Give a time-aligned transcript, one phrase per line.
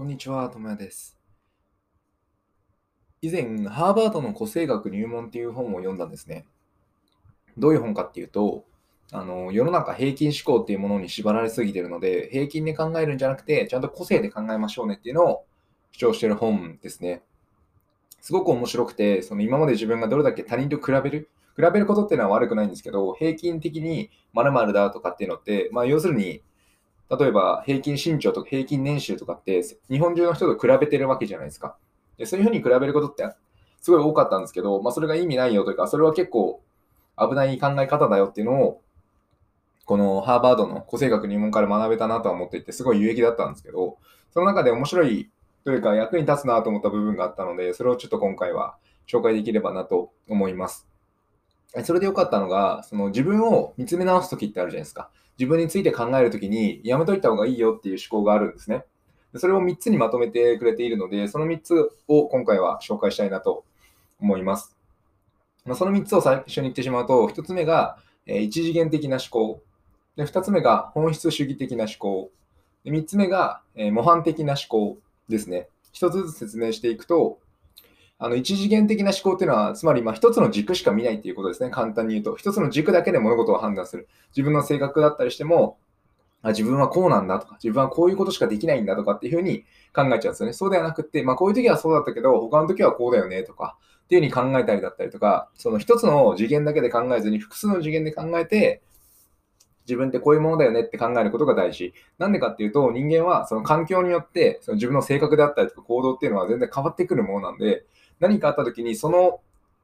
[0.00, 1.18] こんにちは、ともやです。
[3.20, 6.46] 以前、ハーバードの個性学入門っていう本を読んだんですね。
[7.58, 8.64] どういう本かっていうと、
[9.12, 15.44] あの世の中平均思考っていうものに縛られすぎてるので、平均で考えるんじゃなくて、ちゃんと個性で考えましょうねっていうのを
[15.92, 17.22] 主張してる本ですね。
[18.22, 26.42] すごく面白くて、その今まで自分がどれだけ他人と比べる、比べることっていうのは悪くないんですけど、平均的に〇〇だとかっていうのって、まあ、要するに、
[27.10, 31.76] 例えば平均身長とか平均年収とかって日本中の人と比べてるわけじゃないですか。
[32.16, 33.28] でそういうふうに比べることって
[33.80, 36.62] すごい多かったんですけど、まあ、それが意味ないよというか、それは結構
[37.18, 38.80] 危ない考え方だよっていうのを、
[39.86, 43.96] このハーバードの個性学入門から学べたなとは思っていて、すごい有益だったんですけど、
[44.32, 45.30] その中で面白い
[45.64, 48.76] というか役に立つなと思った部分があったので、それをちょっと今回は
[49.08, 50.89] 紹介できればなと思います。
[51.84, 55.10] それで良かったのが、その自分を見つめ直すときってあるじゃないですか。
[55.38, 58.84] 自分について考えるときに、やめといた方がいいよっていう思考があるんですね。
[59.36, 63.64] それを3つにまとめてくれているので、その3つを今回は紹介したいなと
[64.20, 64.76] 思います。
[65.64, 69.62] まその3つを最初に言ってしまうと、1つ目がえ一次元的な思考。
[70.16, 72.30] で2つ目が本質主義的な思考。
[72.84, 75.68] で3つ目がえ模範的な思考ですね。
[75.94, 77.38] 1つずつ説明していくと、
[78.22, 81.70] あの一次元的な思考っていうのは、つまりまあ一つの軸しか見ないっていうことですね。
[81.70, 82.36] 簡単に言うと。
[82.36, 84.08] 一つの軸だけで物事を判断する。
[84.36, 85.78] 自分の性格だったりしても、
[86.42, 90.52] あ自分はこうなんだとか、自分はこういうことしかできないんだとかっていうふうに考えちゃうんですよね。
[90.52, 98.82] そうではなくて、まあこういう時はそうだったけど、他の時はこうだよねとか、っていうふうに考えたりだったりとか、その一つの次元だけで考えずに複数の次元で考えて、
[99.86, 101.94] 自分ってこういうものだよねって考えることが大事。
[102.18, 107.84] なんでかっていうと、人間はその環境によってその自分の性格であったりとか行動っていうのは全然変わってくるものなんで、
[108.20, 109.40] 何かあった時にその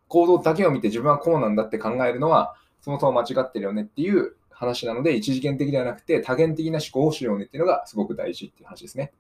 [0.09, 9.13] 行動だけを見て自分はこうなんだって考えるのはそもそも間違ってるよねっていう話なので一次元的ではなくて多元的な思考をしようねっていうのがすごく大事っていう話ですね。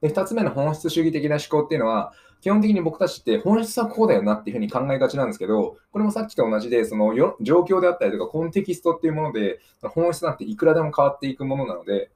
[0.00, 12.10] で2つ目の本質主義的な思考っていうのは基本的に僕たちって本質はこうだよなっていうふうに考えがちなんですけどこれもさっきと同じでそのよ状況であったりとかコンテキストっていうもので本質なんていくらでも変わっていくものなので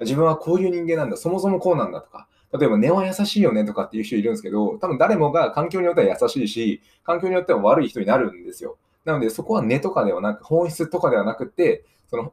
[0.00, 8.78] 自分はこういう人間なんだそもそもこうなんだとか例えば根は優しいよねとかっていう人いるんですけど、多分誰もが環境によっては優しいし、環境によっては悪い人になるんですよ。
[9.04, 12.32] なのでそこは根とかではなく、本質とかではなくて、その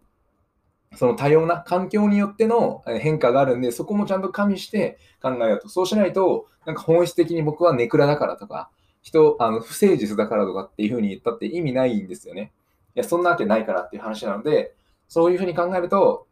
[0.95, 5.69] その多様な環境によっての変化があるんで、そこもちゃんと加味して考えようと。
[5.69, 8.69] そうしないと、なんか本質的に僕はネクラだからとか、
[9.01, 12.53] 人、あの不誠実だからとかっていうふうに言ったって意味ないんですよね。
[12.95, 14.73] いや、そんなわけないからっていう話なので、
[15.07, 16.27] そういうふうに考えると、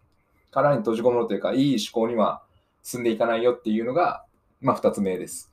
[0.49, 2.41] 殻に閉じこもるというか、いい思考には
[2.83, 4.25] 進んでいかないよっていうのが、
[4.61, 5.51] まあ、2つ目です。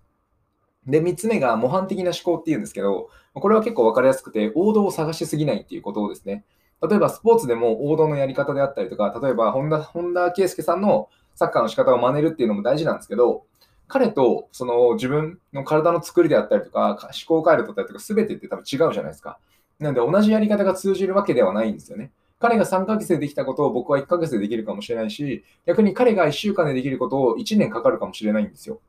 [0.86, 6.44] で、3つ目が模範的な思考っていうんですけど、これは結構分かりやすくて、王道を探しすぎないっていうことですね。
[6.88, 13.44] 例えばスポーツでも王道のやり方であったりとか、例えば本田本田圭佑さんのサッカーの仕方を真似るっていうのも大事なんですけど、
[13.86, 19.38] 彼とその自分の体の作りであったりとか、思考回路だったりとか、全てって多分違うじゃないですか。
[19.78, 22.10] なので同じやり方が通じるわけではないんですよね。
[22.40, 28.80] 彼が3ヶ月でできたことを僕は1ヶ月でできるかもしれないし、逆に彼が1週間でできることを1年かかるかもしれないんですよ。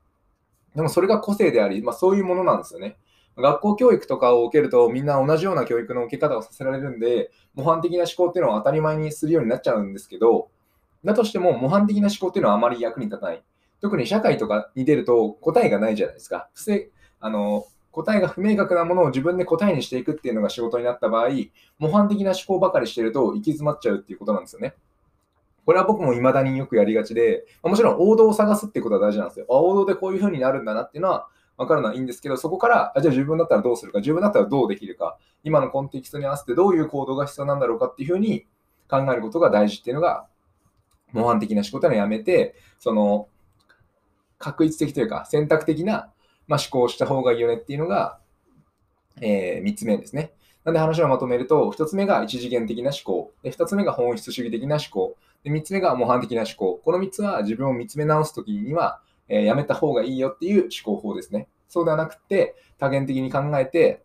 [0.73, 2.95] でもそれが個性であり、まあ、そういうものなんですよね。
[3.35, 10.49] 学校教育とかを受けるとみんな同じような教育の受け方をさせられるんで、模範的な思考っていうのは当たり前にするようになっちゃうんですけど、
[11.03, 13.43] だとしても模範的な思考っていうのはあまり役に立たない。
[13.81, 16.47] 特に社会とかに出ると答えがないじゃないですか。
[16.53, 21.29] 不正あの答えが不明確なものを自分で答えにしていくっていうのが仕事になった場合、
[21.77, 24.75] 模範的な思考ばかりしてると行き詰まっちゃうっていうことなんですよね。
[25.65, 29.45] これは僕も未だによくやりがちで、もちろん王道を探すってことは大事なんですよ。
[29.49, 38.47] あ王道でこういう風になるんだなっていうのは分かるのはいいんですけど、そこから、あじゃあ自分だったらどうするか、自分だったらどうできるか、今のコンテキストに合わせてどういう行動が必要なんだろうかっていう風に
[38.89, 40.27] 考えることが大事っていうのが、
[41.11, 43.27] 模範的な思考というのはやめて、その、
[44.39, 46.09] 確一的というか選択的な
[46.51, 48.19] まあ、思考した方がいいよねっていうのが、
[49.21, 50.33] えー、3つ目ですね。
[50.65, 56.81] なんで話をまとめると、1つ目が一次元的な思考、で2つ目が本質主義的な思考、で3つ目が模範的な思考。
[56.83, 61.47] この3つは自分を見つめ直すときには、えー、やめた方がいいよっていう思考法ですね。
[61.69, 64.03] そうではなくて、多元的に考えて、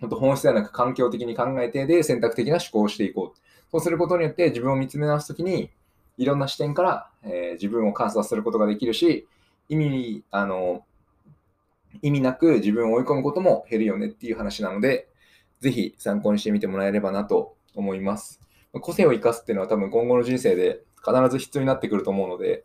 [0.00, 3.38] 本質ではなく環境的に考えて、で、選択的な思考をしていこう。
[3.70, 5.70] そうすることによって自分を見つめ直すときに、
[6.18, 9.28] いろんな視点から、えー、自分を観察することができるし、
[9.68, 10.84] 意味、あの、
[12.02, 15.08] 意味なく自分を追い込むことも減るよねっていう話なので、
[15.60, 18.40] ぜひ参考にしてみてもらえればなと思います。
[18.80, 22.64] 個性を生かすっていうのは多分今後の人生で必ず必要になってくると思うので、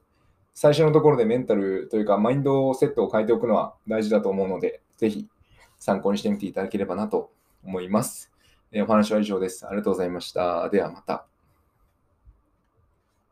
[0.54, 5.28] 最初のところでメンタルというかマインドセットを変えておくのは大事だと思うので、ぜひ
[5.80, 7.32] 参考にしてみていただければなと
[7.64, 8.32] 思います。
[8.76, 9.66] お話は以上です。
[9.66, 10.70] ありがとうございました。
[10.70, 11.29] ではまた。